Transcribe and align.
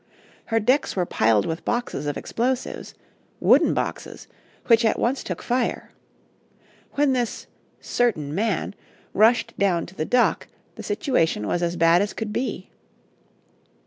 Her 0.45 0.59
decks 0.59 0.95
were 0.95 1.05
piled 1.05 1.45
with 1.45 1.63
boxes 1.63 2.07
of 2.07 2.17
explosives 2.17 2.95
wooden 3.39 3.75
boxes, 3.75 4.27
which 4.65 4.83
at 4.83 4.97
once 4.97 5.23
took 5.23 5.43
fire. 5.43 5.91
When 6.93 7.13
this 7.13 7.45
"certain 7.81 8.33
man" 8.33 8.73
rushed 9.13 9.53
down 9.59 9.85
to 9.85 9.93
the 9.93 10.03
dock, 10.05 10.47
the 10.73 10.81
situation 10.81 11.45
was 11.45 11.61
as 11.61 11.75
bad 11.75 12.01
as 12.01 12.13
could 12.13 12.33
be. 12.33 12.71